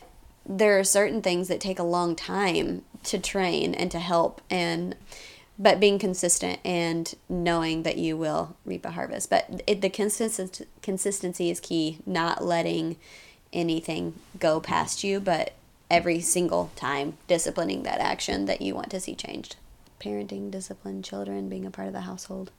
[0.45, 4.95] There are certain things that take a long time to train and to help and
[5.57, 9.29] but being consistent and knowing that you will reap a harvest.
[9.29, 12.97] But it, the consistency consistency is key not letting
[13.53, 15.53] anything go past you, but
[15.89, 19.55] every single time disciplining that action that you want to see changed.
[20.05, 22.51] Parenting, discipline, children, being a part of the household.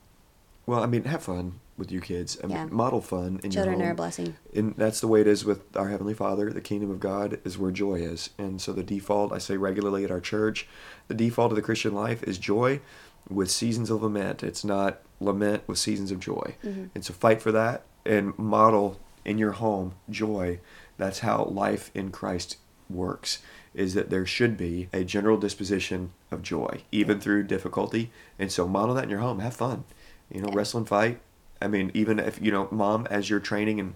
[0.66, 2.36] Well, I mean, have fun with your kids.
[2.42, 2.66] I mean, Yeah.
[2.66, 4.34] model fun in Children your are a blessing.
[4.52, 6.50] And that's the way it is with our Heavenly Father.
[6.50, 8.30] The kingdom of God is where joy is.
[8.36, 10.66] And so the default, I say regularly at our church,
[11.06, 12.80] the default of the Christian life is joy
[13.28, 14.42] with seasons of lament.
[14.42, 16.56] It's not lament with seasons of joy.
[16.64, 16.86] Mm-hmm.
[16.94, 20.58] And so fight for that and model in your home joy.
[20.98, 22.56] That's how life in Christ
[22.88, 23.40] works.
[23.76, 28.10] Is that there should be a general disposition of joy, even through difficulty.
[28.38, 29.38] And so model that in your home.
[29.40, 29.84] Have fun.
[30.32, 31.20] You know, wrestle and fight.
[31.60, 33.94] I mean, even if, you know, mom, as you're training and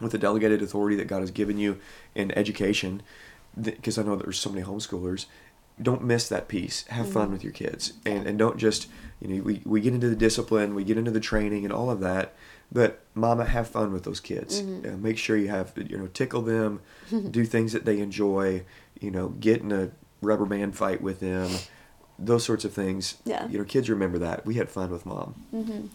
[0.00, 1.78] with the delegated authority that God has given you
[2.14, 3.02] in education,
[3.60, 5.26] because I know there's so many homeschoolers,
[5.80, 6.86] don't miss that piece.
[6.88, 8.86] Have fun with your kids, and and don't just
[9.20, 11.90] you know we we get into the discipline, we get into the training and all
[11.90, 12.34] of that,
[12.70, 14.60] but mama have fun with those kids.
[14.60, 16.80] Uh, make sure you have you know tickle them,
[17.30, 18.62] do things that they enjoy.
[19.00, 19.90] You know, get in a
[20.22, 21.50] rubber band fight with them.
[22.18, 23.16] Those sorts of things.
[23.24, 23.48] Yeah.
[23.48, 24.46] You know, kids remember that.
[24.46, 25.34] We had fun with mom.
[25.54, 25.88] Mhm.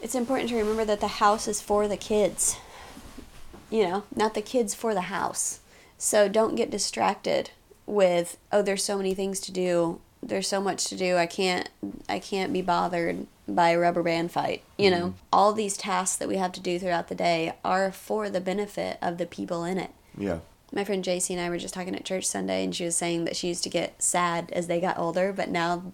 [0.00, 2.56] It's important to remember that the house is for the kids.
[3.70, 5.60] You know, not the kids for the house.
[5.98, 7.50] So don't get distracted
[7.86, 10.00] with oh there's so many things to do.
[10.22, 11.16] There's so much to do.
[11.16, 11.68] I can't
[12.08, 14.62] I can't be bothered by a rubber band fight.
[14.78, 18.28] You know, all these tasks that we have to do throughout the day are for
[18.30, 19.90] the benefit of the people in it.
[20.16, 20.38] Yeah.
[20.72, 23.24] My friend JC and I were just talking at church Sunday, and she was saying
[23.26, 25.92] that she used to get sad as they got older, but now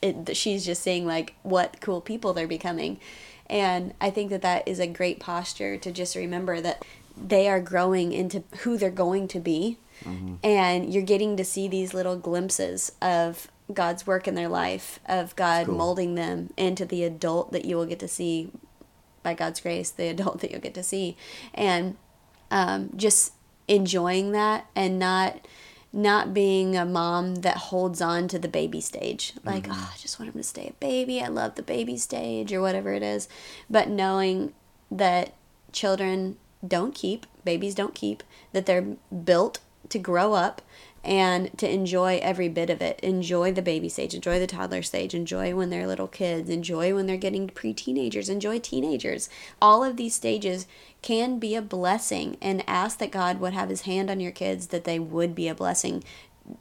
[0.00, 3.00] it, she's just seeing like what cool people they're becoming.
[3.48, 6.84] And I think that that is a great posture to just remember that
[7.16, 9.78] they are growing into who they're going to be.
[10.42, 15.36] And you're getting to see these little glimpses of God's work in their life, of
[15.36, 15.76] God cool.
[15.76, 18.50] molding them into the adult that you will get to see
[19.22, 21.16] by God's grace, the adult that you'll get to see.
[21.52, 21.96] And
[22.50, 23.32] um, just
[23.70, 25.46] enjoying that and not
[25.92, 30.18] not being a mom that holds on to the baby stage like oh i just
[30.18, 33.28] want him to stay a baby i love the baby stage or whatever it is
[33.68, 34.52] but knowing
[34.90, 35.32] that
[35.70, 40.62] children don't keep babies don't keep that they're built to grow up
[41.02, 43.00] and to enjoy every bit of it.
[43.00, 47.06] Enjoy the baby stage, enjoy the toddler stage, enjoy when they're little kids, enjoy when
[47.06, 49.30] they're getting pre teenagers, enjoy teenagers.
[49.62, 50.66] All of these stages
[51.02, 54.68] can be a blessing and ask that God would have his hand on your kids,
[54.68, 56.04] that they would be a blessing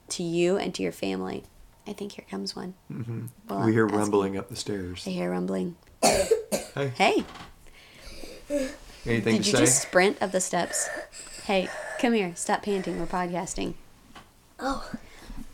[0.10, 1.44] to you and to your family.
[1.88, 2.76] I think here comes one.
[2.88, 3.98] hmm Well, we hear ask me.
[4.00, 5.04] rumbling up the stairs.
[5.08, 5.76] I hear rumbling.
[6.02, 7.26] Hey, Hey,
[9.06, 9.60] anything did to you say?
[9.60, 10.90] just sprint up the steps?
[11.46, 11.68] Hey,
[12.00, 12.34] come here.
[12.36, 13.00] Stop panting.
[13.00, 13.74] We're podcasting.
[14.60, 14.90] Oh,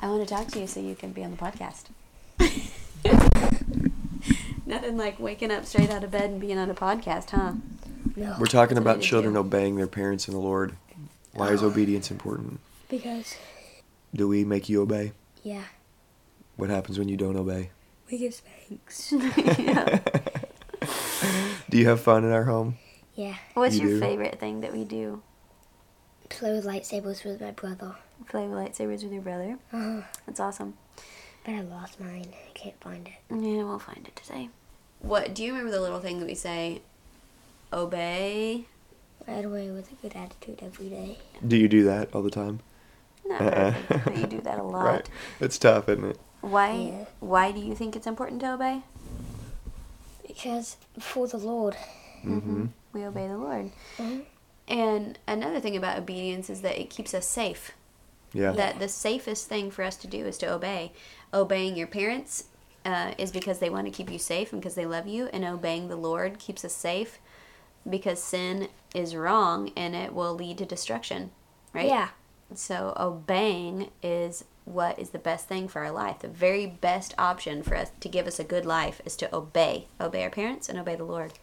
[0.01, 1.85] I want to talk to you so you can be on the podcast.
[4.65, 7.53] Nothing like waking up straight out of bed and being on a podcast, huh?
[8.15, 8.35] No.
[8.39, 9.05] We're talking about I do.
[9.05, 10.75] children obeying their parents in the Lord.
[11.33, 12.59] Why is obedience important?
[12.89, 13.35] Because,
[14.13, 15.11] Do we make you obey?
[15.43, 15.63] yeah,
[16.55, 17.71] What happens when you don't obey?
[18.09, 19.09] we give spanks.
[21.69, 22.77] Do you have fun in our home?
[23.15, 23.35] yeah.
[23.53, 24.05] What's You your do?
[24.05, 25.21] favorite thing that we do?
[26.29, 27.95] Play with lightsabers with my brother.
[28.29, 29.57] Play with lightsabers with your brother.
[29.73, 30.01] Uh-huh.
[30.25, 30.75] That's awesome.
[31.45, 32.27] but I lost mine.
[32.33, 33.13] I can't find it.
[33.29, 34.49] Yeah, we'll find it today.
[34.99, 36.81] What do you remember the little thing that we say?
[37.73, 38.65] Obey.
[39.27, 41.17] Right away with a good attitude every day.
[41.45, 42.59] Do you do that all the time?
[43.25, 43.71] Not Uh-uh.
[43.87, 44.83] perfect, but you do that a lot.
[44.85, 45.09] Right.
[45.39, 46.19] It's tough, isn't it?
[46.41, 46.71] Why?
[46.73, 47.05] Yeah.
[47.21, 48.81] Why do you think it's important to obey?
[50.27, 51.75] Because for the Lord.
[52.23, 52.65] Mm-hmm.
[52.93, 53.71] We obey the Lord.
[53.97, 54.23] Mhm.
[54.67, 57.71] And another thing about obedience is that it keeps us safe.
[58.33, 58.51] Yeah.
[58.51, 60.91] That the safest thing for us to do is to obey.
[61.33, 62.45] Obeying your parents
[62.83, 65.43] uh, is because they want to keep you safe and because they love you, and
[65.45, 67.19] obeying the Lord keeps us safe
[67.89, 71.31] because sin is wrong and it will lead to destruction,
[71.73, 71.87] right?
[71.87, 72.09] Yeah.
[72.53, 76.19] So obeying is what is the best thing for our life.
[76.19, 79.87] The very best option for us to give us a good life is to obey.
[79.99, 81.33] Obey our parents and obey the Lord.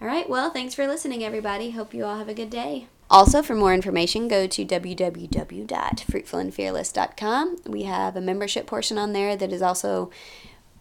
[0.00, 1.70] All right, well, thanks for listening, everybody.
[1.70, 2.88] Hope you all have a good day.
[3.08, 7.56] Also, for more information, go to www.fruitfulandfearless.com.
[7.66, 10.10] We have a membership portion on there that is also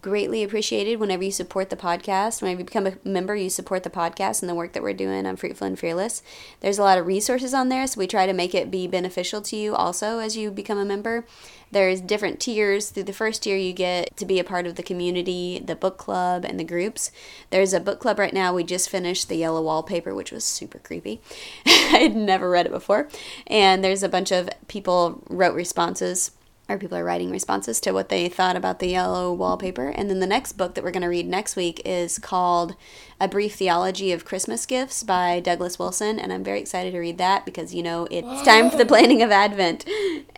[0.02, 2.42] greatly appreciated whenever you support the podcast.
[2.42, 5.26] Whenever you become a member, you support the podcast and the work that we're doing
[5.26, 6.24] on Fruitful and Fearless.
[6.60, 9.42] There's a lot of resources on there, so we try to make it be beneficial
[9.44, 11.26] to you also as you become a member.
[11.72, 12.90] There's different tiers.
[12.90, 15.98] Through the first tier, you get to be a part of the community, the book
[15.98, 17.12] club, and the groups.
[17.50, 18.54] There's a book club right now.
[18.54, 21.22] We just finished The Yellow Wallpaper, which was super creepy.
[21.66, 23.08] I had never read it before.
[23.48, 26.32] And there's a bunch of people wrote responses
[26.72, 29.90] or people are writing responses to what they thought about the yellow wallpaper.
[29.90, 32.76] And then the next book that we're going to read next week is called
[33.20, 36.20] A Brief Theology of Christmas Gifts by Douglas Wilson.
[36.20, 39.22] And I'm very excited to read that because, you know, it's time for the planning
[39.22, 39.86] of Advent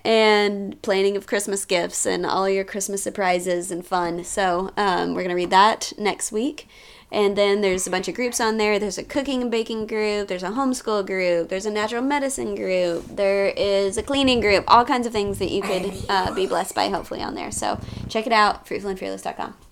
[0.03, 4.23] and planning of Christmas gifts and all your Christmas surprises and fun.
[4.23, 6.67] So um, we're going to read that next week.
[7.13, 8.79] And then there's a bunch of groups on there.
[8.79, 10.27] There's a cooking and baking group.
[10.27, 11.47] There's a homeschool group.
[11.47, 13.05] There's a natural medicine group.
[13.05, 14.65] There is a cleaning group.
[14.67, 17.51] All kinds of things that you could uh, be blessed by, hopefully, on there.
[17.51, 19.63] So check it out, fruitfulandfearless.com.